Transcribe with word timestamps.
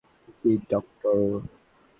জি, 0.39 0.51
doctor. 0.69 1.17